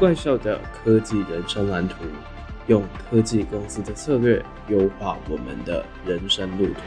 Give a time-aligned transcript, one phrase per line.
[0.00, 1.96] 怪兽的科技人生蓝图，
[2.68, 6.80] 用科技公司的策略优化我们的人生路途。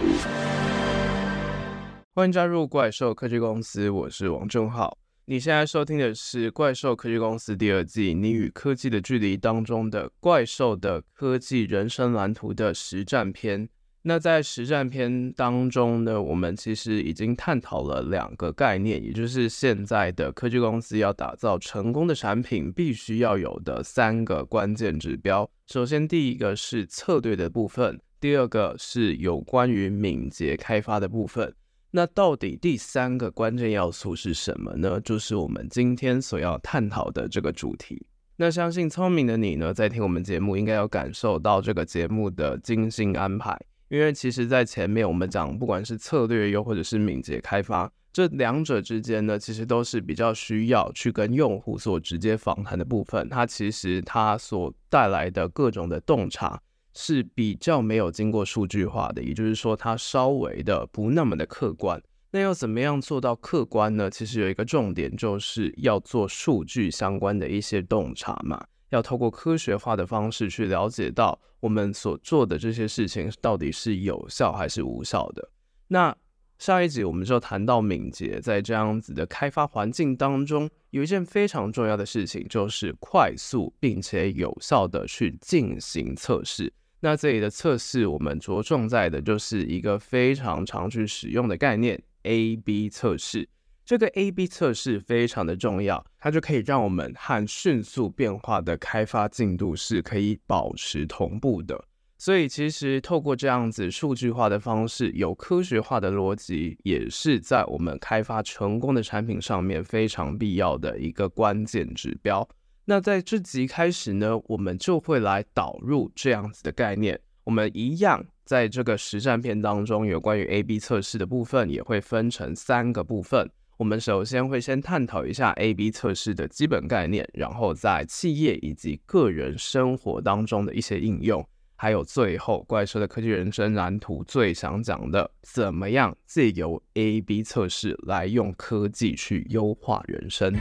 [2.16, 4.98] 欢迎加入怪兽科技公司，我是王正浩。
[5.26, 13.70] 你现在收听的是《怪兽科技公司》第二季《你与科技的距离》当中的《怪兽的科技人生蓝图》的实战篇。
[14.06, 25.50] 那在实战篇当中呢，我们其实已经探讨了两个概念，也就是现在的科技公司要打造成功的产品，必须要有的三个关键指标。
[25.68, 31.56] 首先，第一个是策略的部分，第二个是有关于敏捷开发的部分。
[31.92, 35.00] 那到底第三个关键要素是什么呢？
[35.00, 38.06] 就是我们今天所要探讨的这个主题。
[38.36, 43.58] 那相信聪明的你呢，在听我们节目，应该有感受到这个节目的精心安排。
[43.94, 53.30] 因为其实，在前面我们讲，不管是策略又或者是敏捷开发，这两者之间呢，其实都是比较需要去跟用户做直接访谈的部分。
[53.30, 56.60] 它其实它所带来的各种的洞察
[56.96, 62.02] 是比较没有经过数据化的，也就是说，它稍微的不那么的客观。
[62.32, 64.10] 那要怎么样做到客观呢？
[64.10, 68.60] 其实有一个重点，就是要做数据相关的一些洞察嘛。
[68.94, 75.50] 要透过科学化的方式去了解到我们所做的这些事情到底是有效还是无效的。
[75.88, 76.16] 那
[76.60, 86.72] 下一集我们就谈到敏捷，在这样子的开发环境当中，有一件非常重要的事情，就是快速并且有效的去进行测试。
[87.00, 93.50] 那这里的测试，我们着重在的就是一个非常常去使用的概念 ——A/B 测试。
[93.86, 101.84] 这个 A/B 测试非常的重要，它就可以让我们和迅速变化的开发进度是可以保持同步的。
[102.18, 112.48] 所以，其实透过这样子数据化的方式，有科学化的逻辑，也是在我们开发成功的产品上面非常必要的一个关键指标。
[112.86, 117.20] 那在这集开始呢，我们就会来导入这样子的概念。
[117.44, 123.50] 我们一样在这个实战片当中，有关于 A/B 测试的部分，也会分成三个部分。
[123.78, 131.44] 我们首先会先探讨一下 A/B 测试的基本概念，然后在企业以及个人生活当中的一些应用，
[131.76, 140.54] 还有最后怪兽的科技人生蓝图最想讲的，怎么样借由 A/B 测试来用科技去优化人生。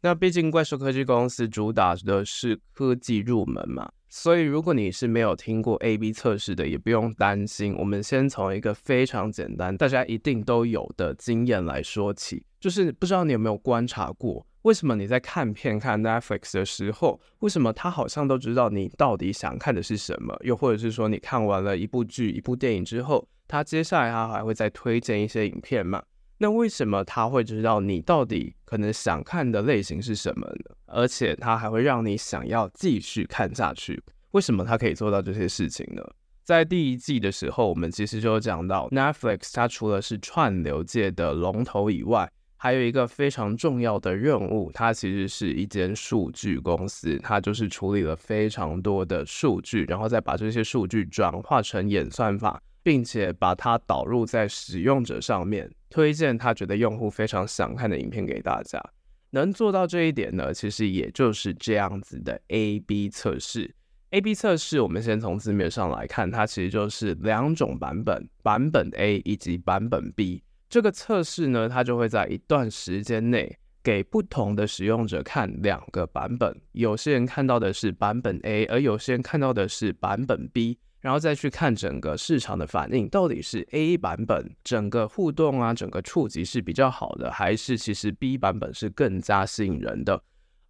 [0.00, 3.92] 那毕竟怪兽科技公司主打的是科技入门嘛。
[4.14, 7.74] 所以，如果你是没有听过 A/B 测试的，也不用担心。
[7.78, 20.36] 我们先从一个非常简单、大家一定都有的经验来说起，就是不知道你有没有观察过，为什么你在看片、看 Netflix 的时候，为什么他好像都知道你到底想看的是什么？
[20.44, 26.02] 又或者是说，你看完了一部剧、一部电影之后，他接下来他还会再推荐一些影片嘛？
[26.42, 30.74] 那为什么他会知道你到底可能想看的类型是什么呢？
[30.86, 34.02] 而且他还会让你想要继续看下去？
[34.32, 36.02] 为什么他可以做到这些事情呢？
[36.42, 52.60] 在第一季的时候，我们其实就讲到 Netflix，它除了是串流界的龙头以外，还有一个非常重要的任务，它其实是一间数据公司，它就是处理了非常多的数据，然后再把这些数据转化成演算法。
[52.84, 58.82] 并且把它导入在使用者上面，推荐他觉得用户非常想看的影片给大家。
[59.30, 63.74] 能做到这一点呢，其实也就是这样子的 A/B 测试。
[64.10, 70.42] A/B 测试，我们先从字面上来看，它其实就是两种版本，版本 A 以及版本 B。
[70.68, 76.58] 这个测试呢，它就会在一段时间内给不同的使用者看两个版本。
[76.72, 80.78] 有些人看到的是版本 A，而有些人看到的是版本 B。
[81.02, 90.22] 然后再去看整个市场的反应，到底是 A 版本整个互动啊，整个触及是比较好的，还是其实 B 版本是更加吸引人的？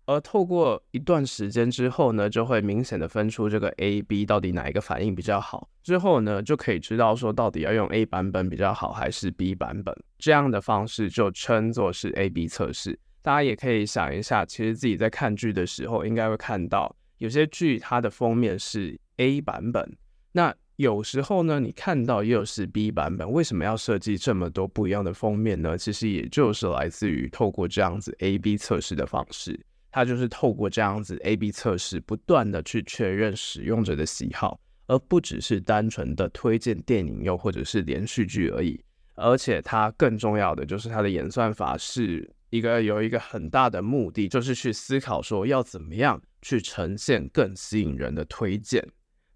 [0.06, 9.94] 而透过一段时间之后呢，就会明显的分出这个 A、B 到底哪一个反应比较好，之后呢就可以知道说到底要用 A 版本比较好，还是 B 版本。
[10.18, 12.98] 这样的方式就称作是 A/B 测试。
[13.20, 19.96] 大家也可以想一下，其实自己在看剧的时候，应该会看到有些剧它的封面是 A 版本。
[20.32, 25.76] 那有时候呢，你看到又是 B 版本，为什么要设计这么多不一样的封面呢？
[25.76, 38.82] 其实也就是来自于透过这样子 A/B 测试的方式，它就是透过这样子 A/B 测试，不断的去确认使用者的喜好，而不只是单纯的推荐电影又或者是连续剧而已。
[39.14, 48.82] 而且它更重要的就是它的演算法是一个有一个很大的目的，就是去思考说要怎么样去呈现更吸引人的推荐。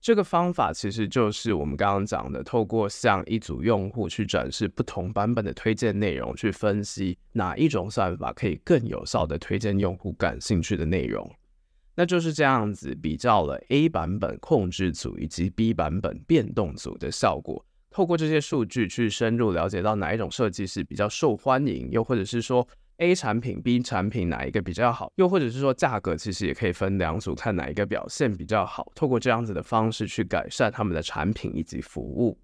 [0.07, 11.29] 这个方法其实就是我们刚刚讲的，透过向一组用户去展示不同版本的推荐内容，去分析哪一种算法可以更有效地推荐用户感兴趣的内容。
[11.97, 17.67] 那就是这样子比较了 A 版本控制组以及 B 版本变动组的效果。
[17.91, 22.65] 透过这些数据去深入了解到哪一种设计是比较受欢迎，又或者是说
[22.99, 25.13] ，A 产品、B 产品哪一个比较好？
[25.17, 28.91] 又或者是说价格其实也可以分两组，看哪一个表现比较好。
[28.95, 32.39] 透过这样子的方式去改善他们的产品以及服务。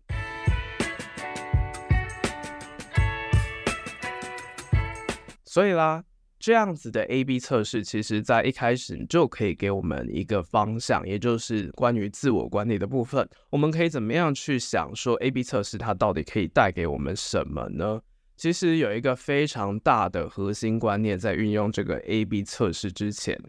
[5.45, 6.03] 所以啦，
[6.39, 13.29] 这样子的 A/B 测试，其实在一开始就可以给我们一个方向，也就是关于自我管理的部分。
[13.51, 18.01] 我们可以怎么样去想说 A/B 测试它到底可以带给我们什么呢？
[18.43, 23.41] 其实有一个非常大的核心观念，在运用这个 A/B 测试之前，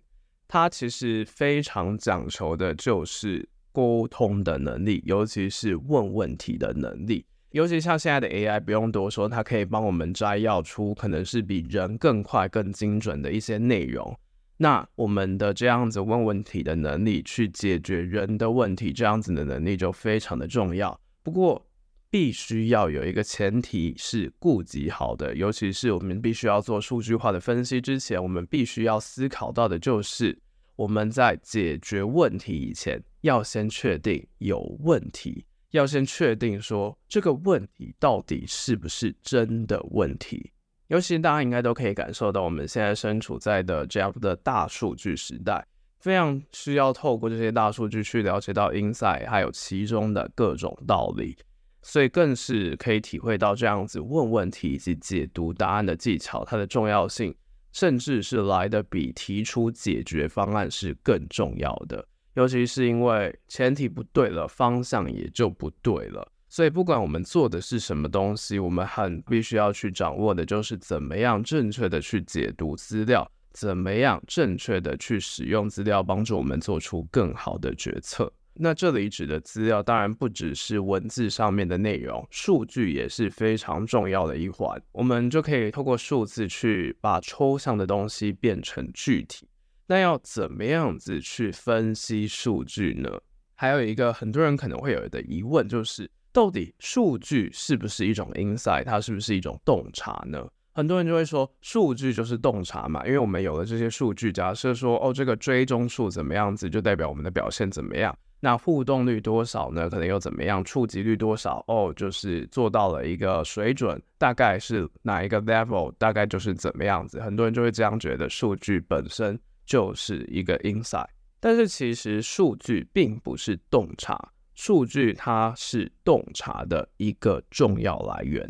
[0.47, 7.25] 它其实非常讲求的就是沟通的能力，尤其是问问题的能力。
[7.53, 14.15] 尤其像现在的 AI，不用多说，它可以帮我们摘要出可能是比人更快、更精准的一些内容。
[14.57, 20.95] 那我们的这样子问问题的能力，去解决人的问题，这样子的能力就非常的重要。
[21.23, 21.65] 不过，
[22.13, 30.39] 必须要有一个前提是顾及好的，尤其是我们必须要做数据化的分析之前，我们必须要思考到的就是，
[30.75, 40.51] 我们在解决问题以前，要先确定有问题，要先确定说这个问题到底是不是真的问题。
[40.89, 45.65] 尤其大家应该都可以感受到，我们现在身处在的这样的大数据时代，
[45.99, 51.35] 非常需要透过这些大数据去了解到 insight，还有其中的各种道理。
[51.83, 57.35] 所以更是可以体会到这样子问问题以及解读答案的技巧，它的重要性，
[57.73, 62.07] 甚至是来得比提出解决方案是更重要的。
[62.35, 66.27] 尤其是因为前提不对了，方向也就不对了。
[66.49, 78.31] 所以不管我们做的是什么东西，我们很必须要去掌握的就是怎么样正确的去解读资料，怎么样正确的去使用资料，帮助我们做出更好的决策。
[78.55, 84.81] 那这里指的资料当然不只是文字上面的内容，数据也是非常重要的一环。
[84.91, 89.47] 我们就可以透过数字去把抽象的东西变成具体。
[89.87, 93.09] 那要怎么样子去分析数据呢？
[93.55, 98.83] 还有一个很多人可能会有的疑问就是，到底数据是不是一种 insight？
[98.83, 100.47] 它是不是一种洞察呢？
[100.73, 108.17] 很多人就会说，数据就是洞察嘛，因为我们有了这些数据，假设说哦，这个追踪数怎么样子，就代表我们的表现怎么样。
[108.45, 109.89] 那互动率多少呢？
[109.89, 110.61] 可能又怎么样？
[110.65, 111.63] 触及率多少？
[111.65, 115.93] 哦，就是做到了一个水准，大概是哪一个 level？
[115.97, 117.21] 大概就是怎么样子？
[117.21, 121.07] 很多人就会这样觉得，数据本身就是一个 insight。
[121.39, 128.45] 但是其实数据并不是洞察，数据它是洞察的一个重要来源。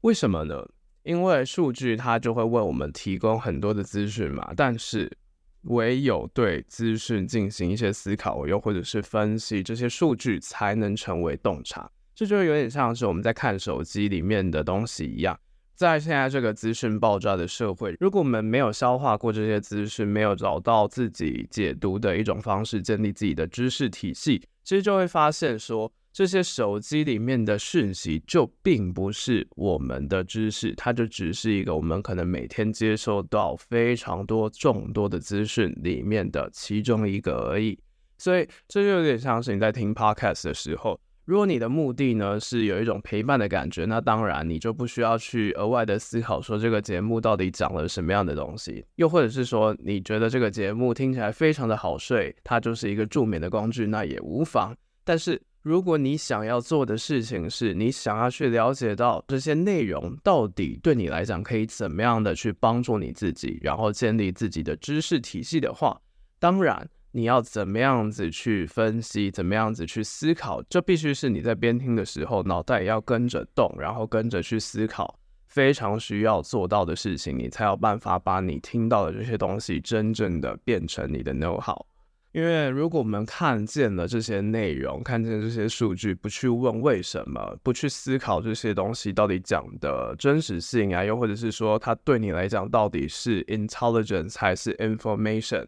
[0.00, 0.66] 为什么呢？
[1.02, 5.18] 因为数据它就会为我们提供很多的资讯嘛，但是。
[5.64, 11.90] 唯有对资讯进行一些思考，又或者是分析，这些数据才能成为洞察。
[12.14, 15.38] 这就有点像是我们在看手机里面的东西一样。
[15.74, 25.92] 在现在这个资讯爆炸的社会，如果我们没有消化过这些资讯，没有找到自己解读的一种方式，建立自己的知识体系，其实就会发现说。
[26.14, 37.76] 这些手机里面的讯息就并不是我们的知识，它就只是一个我们可能每天接收到非常多众多的资讯里面的其中一个而已。
[38.16, 54.72] 所以这就有点像是你在听 podcast 的时候，如果你的目的呢是有一种陪伴的感觉，那当然你就不需要去额外的思考说这个节目到底讲了什么样的东西，又或者是说你觉得这个节目听起来非常的好睡，它就是一个助眠的工具，那也无妨。
[55.02, 65.98] 但是如果你想要做的事情是你想要去了解到这些内容到底对你来讲可以怎么样的去帮助你自己，然后建立自己的知识体系的话，
[66.38, 81.86] 当然你要怎么样子去分析，怎么样子去思考，这必须是你在边听的时候脑袋也要跟着动，然后跟着去思考，非常需要做到的事情，你才有办法把你听到的这些东西真正的变成你的 know-how。
[82.34, 95.64] 因为如果我们看见了这些内容，看见这些数据，不去问为什么，不去思考这些东西到底讲的真实性啊，又或者是说它对你来讲到底是 intelligence 还是 information？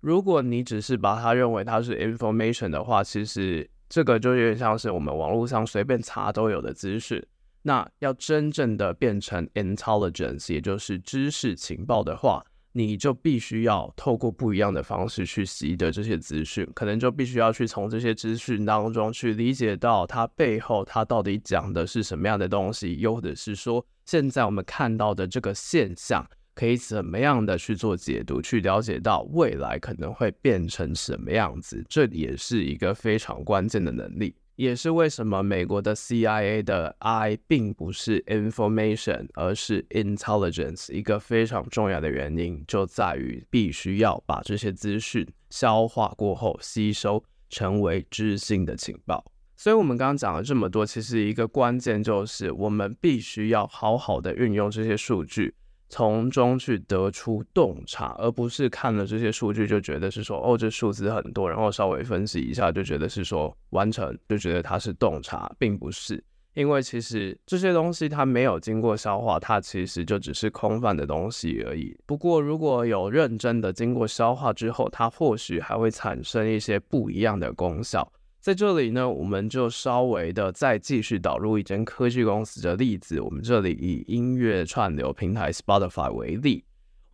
[0.00, 7.24] 如果你只是把它认为它是 information 的话，其实这个就有点像是我们网络上随便查都有的资讯。
[7.62, 34.34] 那要真正的变成 intelligence，也就是知识情报的话，你就必须要透过不一样的方式去习得这些资讯，可能就必须要去从这些资讯当中去理解到它背后它到底讲的是什么样的东西，又或者是说现在我们看到的这个现象可以怎么样的去做解读，去了解到未来可能会变成什么样子，这也是一个非常关键的能力。
[34.56, 49.24] 也是为什么美国的 CIA 的 I 并不是 information，而是 intelligence，一个非常重要的原因就在于必须要把这些资讯消化过后吸收成为知性的情报。
[49.56, 55.54] 所以，我们刚刚讲了这么多，其实一个关键就是我们必须要好好的运用这些数据。
[55.94, 71.94] 从中去得出洞察，而不是看了这些数据就觉得是说，哦，这数字很多，然后稍微分析一下就觉得是说完成，就觉得它是洞察，并不是，因为其实这些东西它没有经过消化，它其实就只是空泛的东西而已。
[72.06, 78.10] 不过如果有认真的经过消化之后，它或许还会产生一些不一样的功效。
[78.42, 83.20] 在这里呢，我们就稍微的再继续导入一间科技公司的例子。
[83.20, 86.64] 我们这里以音乐串流平台 Spotify 为例，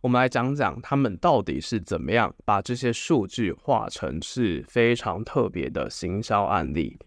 [0.01, 6.97] 我们来讲讲他们到底是怎么样把这些数据化成是非常特别的行销案例。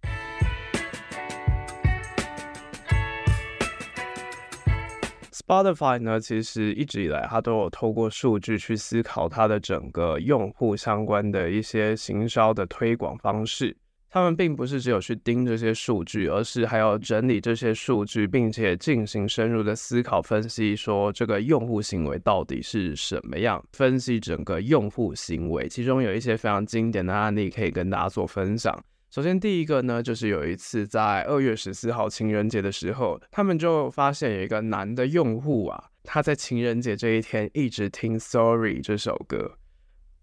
[5.33, 13.76] Spotify 呢，其实一直以来它都有透过数据去思考它的整个用户相关的一些行销的推广方式。
[14.14, 25.66] 他们并不是只有去盯这些数据，而是还要整理这些数据，并且进行深入的思考分析，说这个用户行为到底是什么样，分析整个用户行为。
[25.66, 28.78] 其中有一些非常经典的案例可以跟大家做分享。
[29.11, 39.57] 首先，第一个呢，就是有一次在二月十四号情人节的时候，他们就发现有一个男的用户啊，他在情人节这一天一直听《Sorry》这首歌，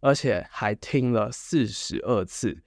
[0.01, 2.59] 而且还听了四十二次。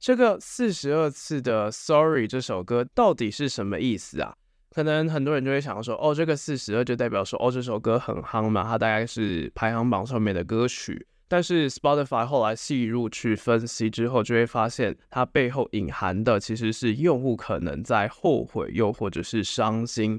[0.00, 4.34] 这个四十二次的 Sorry 这首歌到底是什么意思啊？
[4.70, 11.06] 可能很多人就会想说，哦，这个四十二就代表说，哦，这首歌很夯嘛，它大概是排行榜上面的歌曲。
[11.28, 20.18] 但是 Spotify 后来细入去分析之后，就会发现它背后隐含的其实是用户可能在后悔，又或者是伤心。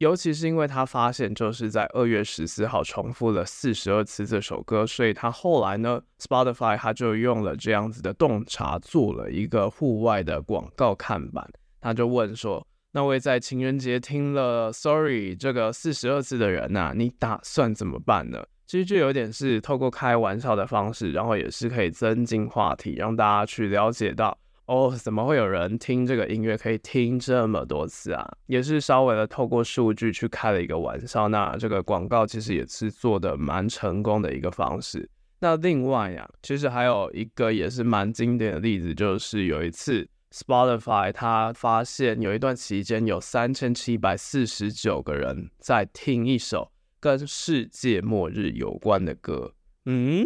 [0.00, 11.46] 尤其是因为他发现，就是在二月十四号重复了四十二次这首歌，所以他后来呢，Spotify 他就用了这样子的洞察，做了一个户外的广告看板。
[11.82, 24.38] 他就问说：“那位在情人节听了 Sorry 这个四十二次的人呐，你打算怎么办呢？”其实就有点是透过开玩笑的方式，然后也是可以增进话题，让大家去了解到。
[24.70, 28.24] 哦，怎么会有人听这个音乐可以听这么多次啊？
[28.46, 31.26] 也是稍微的透过数据去开了一个玩笑。
[31.26, 35.10] 那这个广告其实也是做的蛮成功的一个方式。
[35.40, 49.52] 那另外呀，其实还有一个也是蛮经典的例子，就是有一次 Spotify 它发现有一段期间有三千七百四十九个人在听一首跟世界末日有关的歌。
[49.86, 50.24] 嗯。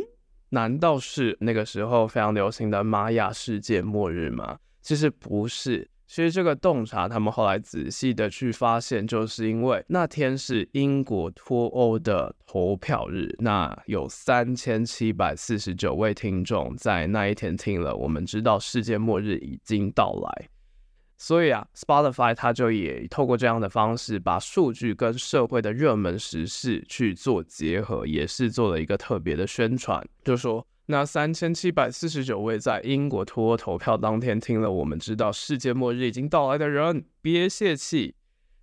[0.54, 4.56] 难道是那个时候非常流行的玛雅世界末日吗？
[4.80, 5.90] 其实不是。
[6.06, 20.48] 其实这个洞察，他们后来仔细的去发现，就是因为那天是英国脱欧的投票日，那有三千七百四十九位听众在那一天听了，我们知道世界末日已经到来。
[21.16, 38.14] 所以啊，Spotify 它就也透过这样的方式，把数据跟社会的热门时事去做结合，也是做了一个特别的宣传，就说那三千七百四十九位在英国脱欧投票当天听了我们知道世界末日已经到来的人，别泄气，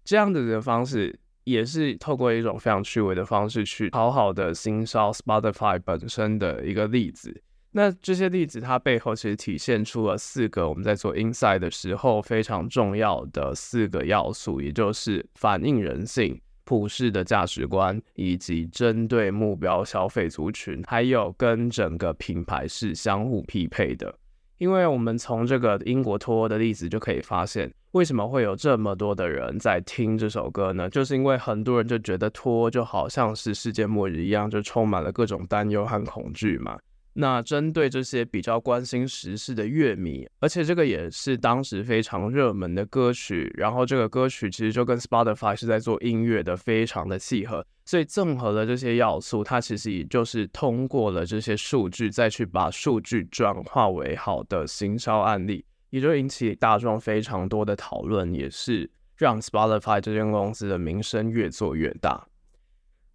[0.03, 7.41] 这样子的方式也是透过一种非常趣味的方式去好好的行销 Spotify 本身的一个例子。
[7.73, 24.13] 那这些例子，它背后其实体现出了四个我们在做 Inside 的时候非常重要的四个要素，也就是反映人性、普世的价值观，以及针对目标消费族群，还有跟整个品牌是相互匹配的。
[24.57, 30.89] 因为我们从这个英国脱欧的例子就可以发现，为什么会有这么多的人在听这首歌呢？
[30.89, 36.77] 就是因为很多人就觉得脱欧就好像是世界末日一样，就充满了各种担忧和恐惧嘛。
[37.13, 62.25] 那针对这些比较关心时事的乐迷，而且这个也是当时非常热门的歌曲，然后这个歌曲其实就跟 Spotify 是在做音乐的，非常的契合，所以综合了这些要素，它其实也就是通过了这些数据，再去把数据转化为好的行销案例，也就引起大众非常多的讨论，也是让 Spotify 这间公司的名声越做越大。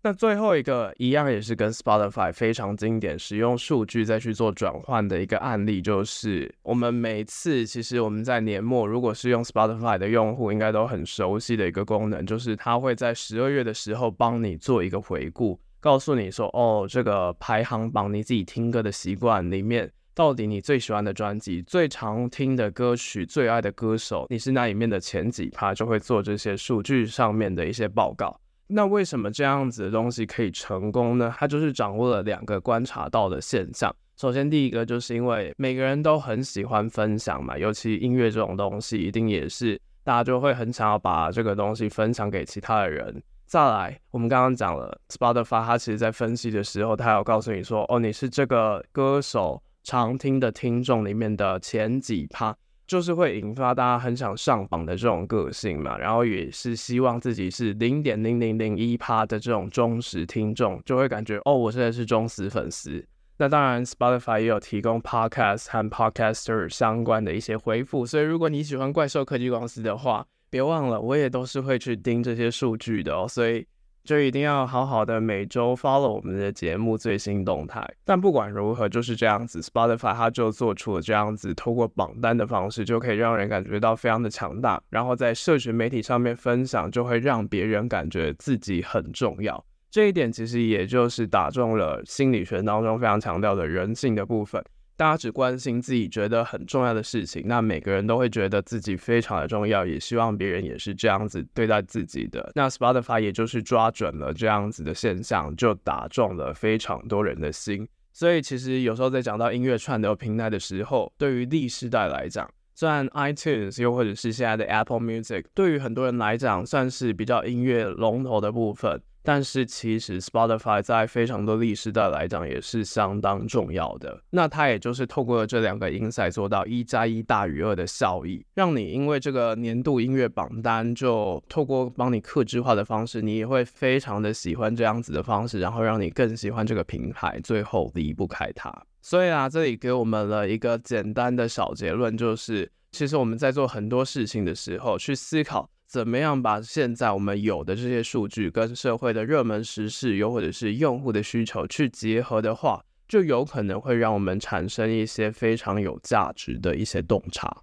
[0.06, 28.40] 那最后一个一样也是跟 Spotify 非常经典，使用数据再去做转换的一个案例，就是我们每次其实我们在年末，如果是用 Spotify 的用户，应该都很熟悉的一个功能，就是它会在十二月的时候帮你做一个回顾，告诉你说，哦，这个排行榜你自己听歌的习惯里面，到底你最喜欢的专辑、最常听的歌曲、最爱的歌手，你是那里面的前几趴，就会做这些数据上面的一些报告。
[28.68, 31.32] 那为什么这样子的东西可以成功呢？
[31.36, 33.94] 它就是掌握了两个观察到的现象。
[34.16, 43.22] 首先，第一个就是因为每个人都很喜欢分享嘛，尤其音乐这种东西，一定也是大家就会很想要把这个东西分享给其他的人。
[43.44, 52.56] 再来，我们刚刚讲了 Spotify，它其实在分析的时候，它有告诉你说，哦，你是这个歌手常听的听众里面的前几趴。
[52.86, 63.04] 就是会引发大家很想上榜的这种个性嘛，然后也是希望自己是零点零零零一趴的这种忠实听众，就会感觉哦，我现在是忠实粉丝。
[63.38, 73.66] 那当然，Spotify 也有提供 Podcast 和 Podcaster 相关的一些回复，所以如果你喜欢怪兽科技公司的话，别忘了，我也都是会去盯这些数据的哦，所以。
[74.06, 77.84] 就一定要好好的每周 follow 我们的节目最新动态。
[78.04, 84.80] 但不管如何，就是这样子，Spotify 它就做出了这样子，透过榜单的方式，就可以让人感觉到非常的强大。
[84.88, 89.62] 然后在社群媒体上面分享，就会让别人感觉自己很重要。
[89.90, 94.62] 这一点其实也就是打中了心理学当中非常强调的人性的部分。
[94.96, 102.50] 大家只关心自己觉得很重要的事情，那每个人都会觉得自己非常的重要，也希望别人也是这样子对待自己的。
[102.54, 107.86] 那 Spotify 也就是抓准了这样子的现象，就打中了非常多人的心。
[108.12, 119.02] 所以其实有时候在讲到音乐串流平台的时候，对于 Z 世代来讲，虽然 iTunes 又或者是现在的 Apple Music，对于很多人来讲算是比较音乐龙头的部分。
[119.26, 124.22] 但是其实 Spotify 在非常多历史代来讲也是相当重要的。
[124.30, 138.72] 那它也就是透过这两个 insight 做到一加一大于二的效益，让你因为这个年度音乐榜单就透过帮你客制化的方式，你也会非常的喜欢这样子的方式，然后让你更喜欢这个平台，最后离不开它。
[139.02, 145.68] 所以啊，这里给我们了一个简单的小结论，就是其实我们在做很多事情的时候，去思考。
[145.88, 157.56] 怎么样把现在我们有的这些数据跟社会的热门时事，又或者是用户的需求去结合的话，就有可能会让我们产生一些非常有价值的一些洞察。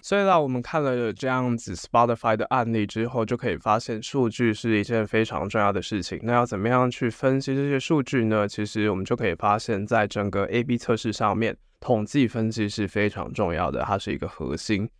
[0.00, 6.20] 所以呢，我们看了这样子 Spotify 的案例之后，就可以发现数据是一件非常重要的事情。
[6.22, 8.46] 那要怎么样去分析这些数据呢？
[8.46, 11.56] 其实我们就可以发现，在整个 A/B 测试上面。
[11.86, 14.90] 统计分析是非常重要的，它是一个核心。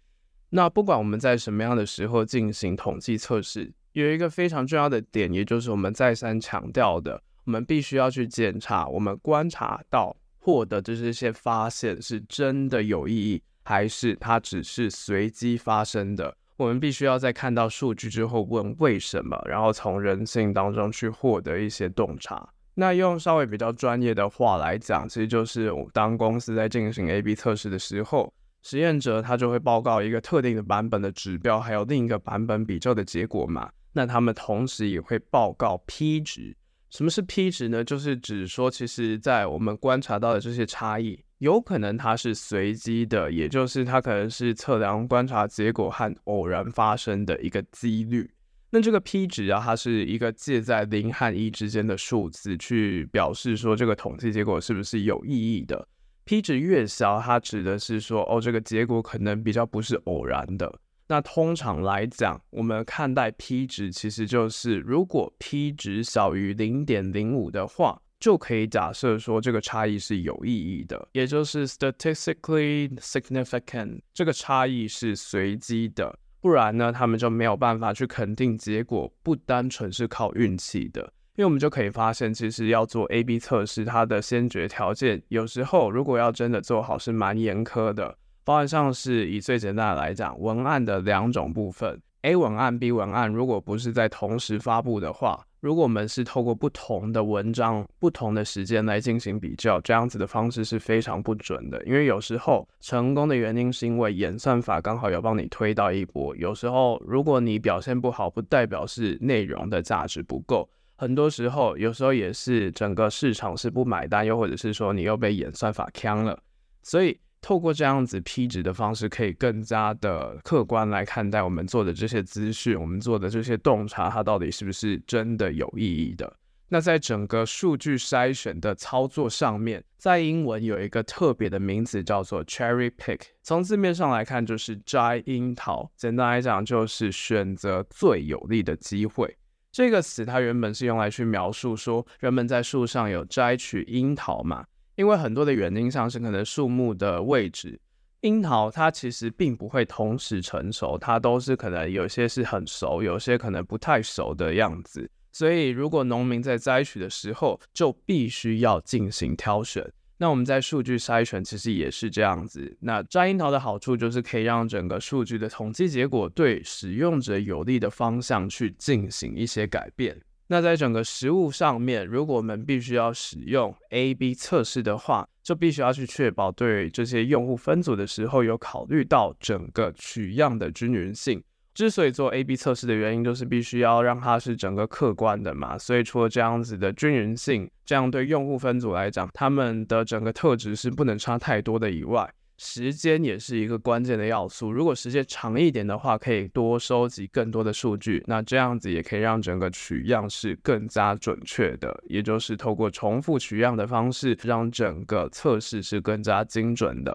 [0.51, 16.37] 那不管我们在什么样的时候进行统计测试，有一个非常重要的点，也就是我们再三强调的，我们必须要去检查我们观察到获得的这些发现是真的有意义，还是它只是随机发生的。
[16.57, 22.49] 我们必须要在看到数据之后问为什么，然后从人性当中去获得一些洞察。
[22.79, 28.31] 那用稍微比较专业的话来讲，其实就是当公司在进行 A/B 测试的时候，
[28.62, 33.71] 实验者他就会报告一个特定的版本的指标，还有另一个版本比较的结果嘛。
[33.95, 36.55] 那他们同时也会报告 P 值。
[36.91, 37.83] 什么是 P 值呢？
[37.83, 48.31] 就是指说，其实在我们观察到的这些差异，有可能它是随机的，也就是它可能是测量观察结果和偶然发生的一个几率。
[48.77, 55.89] 那这个 P 值啊，它是一个介在零和一之间的数字，去表示说这个统计结果是不是有意义的。
[56.27, 60.71] P 值越小，它指的是说哦，这个结果可能比较不是偶然的。
[61.09, 76.19] 那通常来讲，我们看待 P 值，其实就是如果 P 值小于零点零五的话，就可以假设说这个差异是有意义的，也就是 statistically significant，这个差异是随机的。
[76.47, 81.03] 不然呢，他们就没有办法去肯定结果，不单纯是靠运气的。
[81.35, 88.17] 因为我们就可以发现，其实要做 A/B 测试，它的先决条件有时候如果要真的做好，是蛮严苛的。
[88.45, 92.01] 方案上是以最简单的来讲，文案的两种部分。
[92.27, 101.81] A 文案、B 文案，如果不是在同时发布的话，如果我们是透过不同的文章、不同的时间来进行比较，这样子的方式是非常不准的。
[101.85, 106.35] 因为有时候成功的原因是因为演算法刚好有帮你推到一波。
[106.35, 110.69] 有时候如果你表现不好，不代表是内容的价值不够。
[110.97, 116.37] 很多时候，有时候也是整个市场是不买单，又或者是说你又被演算法坑了。
[116.83, 117.17] 所以。
[117.47, 126.37] 透过这样子批值的方式，可以更加的客观来看待我们做的这些资讯，我们做的这些洞察，它到底是不是真的有意义的。
[126.69, 139.33] 那在整个数据筛选的操作上面，在英文有一个特别的名词叫做 cherry pick，从字面上来看就是摘樱桃，简单来讲就是选择最有利的机会。
[139.71, 144.65] 这个词它原本是用来去描述说人们在树上有摘取樱桃嘛，
[144.97, 147.79] 因为很多的原因，像是可能树木的位置，
[148.23, 155.09] 樱桃它其实并不会同时成熟，它都是可能有些是很熟，有些可能不太熟的样子。
[155.33, 162.75] 所以，如果农民在摘取的时候就必须要进行挑选，那我们在数据筛选其实也是这样子。
[162.81, 170.19] 那摘樱桃的好处就是可以让整个数据的统计结果对使用者有利的方向去进行一些改变。
[170.49, 181.43] 那在整个实物上面，如果我们必须要使用 A/B 测试的话，就必须要去确保对这些用户分组的时候有考虑到整个取样的均匀性。
[181.75, 185.77] 之所以做 A/B 测试的原因，就是必须要让它是整个客观的嘛。
[185.77, 194.73] 所以除了这样子的均匀性，这样对用户分组来讲，他们的整个特质是不能差太多的以外，时间也是一个关键的要素。
[194.73, 207.14] 如果时间长一点的话，可以多收集更多的数据，那这样子也可以让整个取样是更加准确的，也就是透过重复取样的方式，让整个测试是更加精准的。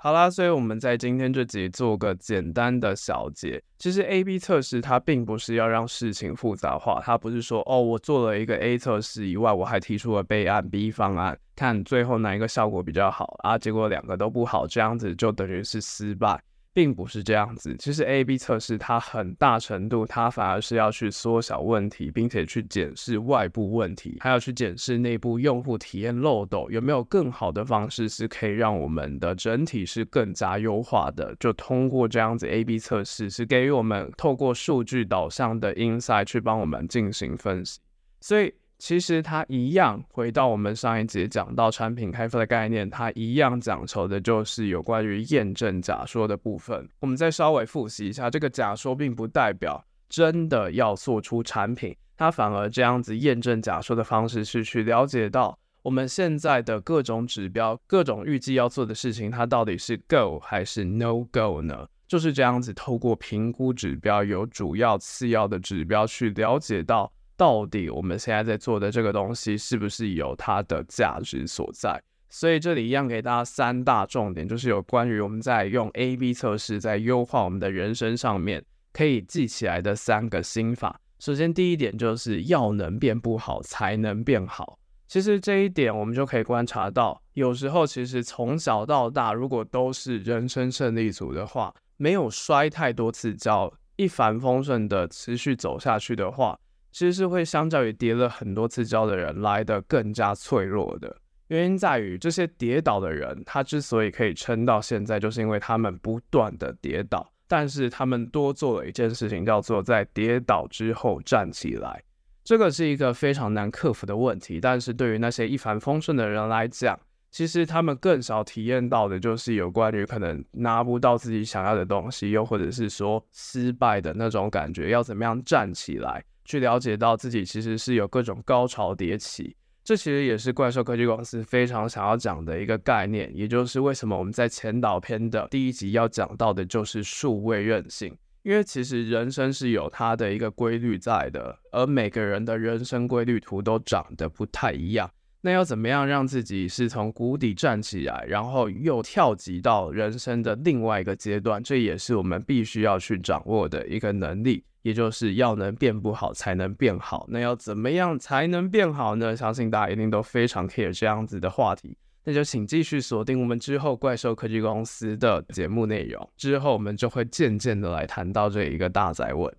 [0.00, 3.60] 好啦，所以我们在今天这集做个简单的小结。
[3.78, 16.40] 其实 A/B 测试它并不是要让事情复杂化，它不是说哦，我做了一个 A 测试以外，我还提出了备案 B 方案，看最后哪一个效果比较好啊，结果两个都不好，这样子就等于是失败。
[16.78, 31.34] 并不是这样子，其实 A/B 测试它很大程度，它反而是要去缩小问题，并且去检视外部问题，还要去检视内部用户体验漏斗有没有更好的方式是可以让我们的整体是更加优化的。
[31.40, 37.80] 就通过这样子 A/B 测试，是给予我们透过数据导向的 insight 去帮我们进行分析，
[38.20, 38.54] 所以。
[38.78, 46.88] 其实它一样，回到我们上一节讲到产品开发的概念，它一样讲求的就是有关于验证假说的部分。
[47.00, 61.88] 我们再稍微复习一下，这个假说并不代表真的要做出产品，它反而这样子验证假说的方式是去了解到我们现在的各种指标、各种预计要做的事情，它到底是 go 还是 no go 呢？
[62.06, 67.12] 就是这样子，透过评估指标，有主要、次要的指标去了解到。
[67.38, 72.02] 到底我们现在在做的这个东西是不是有它的价值所在？
[72.28, 81.00] 所以这里一样给大家三大重点，就是有关于我们在用 A/B 测试在优化我们的人生上面可以记起来的三个心法。
[81.20, 84.78] 首先第一点就是要能变不好才能变好。
[85.06, 96.58] 其实这一点我们就可以观察到，有时候其实从小到大，如果都是人生胜利组的话，没有摔太多次跤，一帆风顺的持续走下去的话。
[96.90, 101.16] 其实是会相较于跌了很多次跤的人来得更加脆弱的。
[101.48, 112.02] 原因在于这些跌倒的人，他之所以可以撑到现在，就是因为他们不断的跌倒，但是他们多做了一件事情，叫做在跌倒之后站起来。
[112.44, 116.98] 这个是一个非常难克服的问题，但是对于那些一帆风顺的人来讲，
[117.30, 126.24] 其实他们更少体验到的就是有关于可能拿不到自己想要的东西，又或者是说失败的那种感觉，要怎么样站起来。
[126.48, 145.10] 去了解到自己其实是有各种高潮迭起，这其实也是怪兽科技公司非常想要讲的一个概念，也就是为什么我们在前导篇的第一集要讲到的就是数位韧性，因为其实人生是有它的一个规律在的，而每个人的人生规律图都长得不太一样，
[145.42, 154.64] 那要怎么样让自己是从谷底站起来，然后又跳级到人生的另外一个阶段，这也是我们必须要去掌握的一个能力。
[154.88, 159.36] 也就是要能变不好才能变好，那要怎么样才能变好呢？
[159.36, 169.54] 相信大家一定都非常 care 这样子的话题，那就请继续锁定我们之后怪兽科技公司的节目内容，之后我们就会渐渐的来谈到这一个大灾问。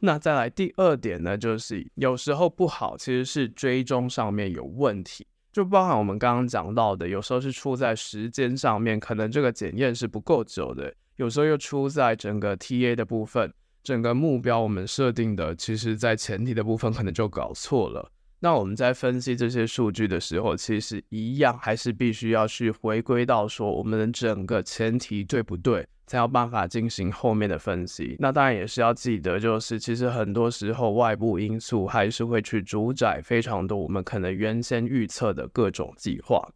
[0.00, 13.50] 那再来第二点呢，就是有时候不好其实是追踪上面有问题，就包含我们刚刚讲到的，有时候是出在时间上面，可能这个检验是不够久的，有时候又出在整个 TA 的部分。
[13.84, 18.10] 整个目标我们设定的，其实在前提的部分可能就搞错了。
[18.40, 28.16] 那我们在分析这些数据的时候，其实一样还是必须要去回归到说我们的整个前提对不对，才有办法进行后面的分析。
[28.18, 36.46] 那当然也是要记得，就是其实很多时候外部因素还是会去主宰非常多我们可能原先预测的各种计划。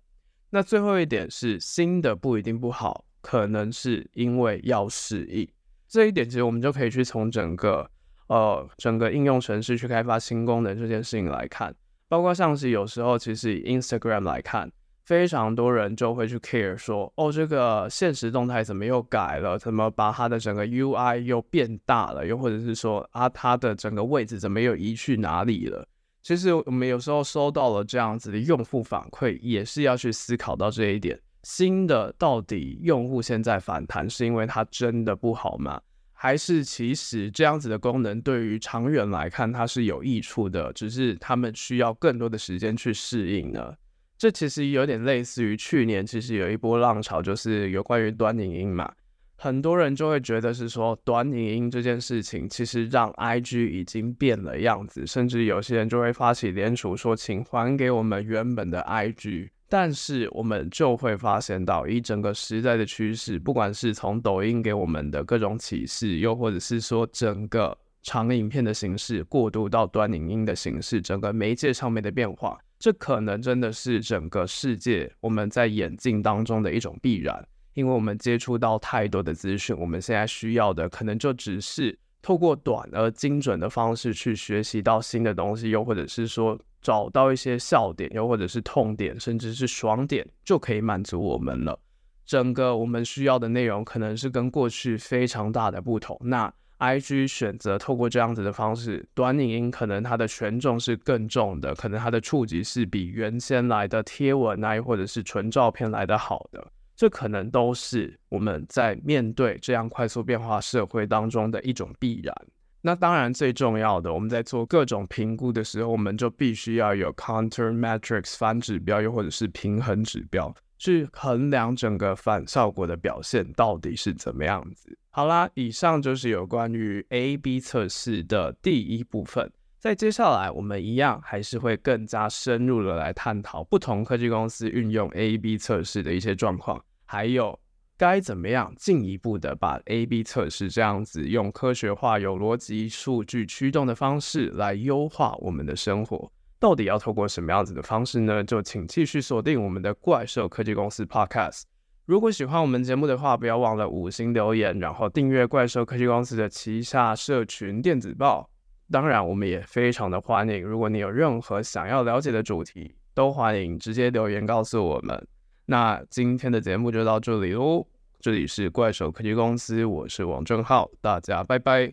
[0.50, 5.46] 那最后一点是新的不一定不好，可能是因为要适应。
[5.88, 7.90] 这一点其实我们就可以去从整个。
[8.28, 11.74] 呃，整个应用程式去开发新功能这件事情来看，
[12.08, 14.70] 包括像是有时候其实以 Instagram 来看，
[15.06, 19.58] 非常多人就会去 care 说，哦，这个现实动态怎么又改了？
[19.58, 22.26] 怎么把它的整个 UI 又变大了？
[22.26, 25.88] 又或者是说啊，它的整个位置怎么又移去哪里了？
[26.22, 35.80] 其实我们有时候收到了这样子的用户反馈，也是要去思考到这一点，新的到底用户现在反弹是因为它真的不好吗？
[36.12, 43.72] 还是其实这样子的功能对于长远来看它是有益处的，只是他们需要更多的时间去适应呢。
[44.18, 48.92] 这其实有点类似于去年其实有一波浪潮，就是有关于短影音嘛，
[49.38, 59.48] 很多人就会觉得是说短影音这件事情其实让 IG 已经变了样子，甚至有些人就会发起联署说，请还给我们原本的 IG。
[59.70, 77.46] 但是我们就会发现到，以整个时代的趋势，不管是从抖音给我们的各种启示，又或者是说整个长影片的形式过渡到短影音的形式，整个媒介上面的变化，这可能真的是整个世界我们在演进当中的一种必然。
[77.74, 86.58] 因为我们接触到太多的资讯，我们现在需要的可能就只是透过短而精准的方式去学习到新的东西，又或者是说。
[86.80, 91.78] 找到一些笑点，又或者是痛点，甚至是爽点，就可以满足我们了。
[92.24, 96.18] 整个我们需要的内容，可能是跟过去非常大的不同。
[96.20, 106.64] 那 IG 选择透过这样子的方式，短影音可能它的权重是更重的，可能它的触及是比原先来的贴文啊，或者是纯照片来的好的。
[106.94, 112.34] 这可能都是我们在面对这样快速变化社会当中的一种必然。
[112.80, 124.96] 那当然，最重要的，我们在做各种评估的时候，我们就必须要有 counter metrics 反指标，又或者是平衡指标，去衡量整个反效果的表现到底是怎么样子。
[125.10, 129.50] 好啦，以上就是有关于 A/B 测试的第一部分。
[129.80, 137.58] 在接下来，我们一样还是会更加深入的来探讨不同科技公司运用 A/B 测试的一些状况，还有。
[137.98, 146.30] 该怎么样进一步的把 A/B 测试这样子用科学化、有逻辑、数据驱动的方式来优化我们的生活？
[146.60, 148.44] 到底要透过什么样子的方式呢？
[148.44, 151.62] 就请继续锁定我们的怪兽科技公司 Podcast。
[152.06, 158.48] 如果喜欢我们节目的话，不要忘了五星留言，然后订阅怪兽科技公司的旗下社群电子报。
[158.92, 165.26] 当然，我们也非常的欢迎，如果你有任何想要了解的主题，都欢迎直接留言告诉我们。
[165.70, 167.86] 那今天的节目就到这里喽，
[168.20, 171.92] 这里是怪兽科技公司，我是王正浩，大家拜拜。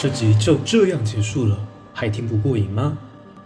[0.00, 1.56] 这集就这样结束了，
[1.92, 2.98] 还听不过瘾吗？